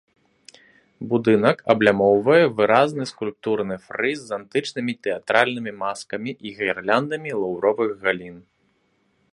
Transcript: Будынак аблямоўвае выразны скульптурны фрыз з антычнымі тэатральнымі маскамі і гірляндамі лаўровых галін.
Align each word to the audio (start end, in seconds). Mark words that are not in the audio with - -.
Будынак 1.09 1.57
аблямоўвае 1.73 2.39
выразны 2.61 3.03
скульптурны 3.11 3.75
фрыз 3.85 4.17
з 4.31 4.35
антычнымі 4.39 4.93
тэатральнымі 5.09 5.71
маскамі 5.85 6.31
і 6.49 6.57
гірляндамі 6.63 7.31
лаўровых 7.43 7.91
галін. 8.07 8.37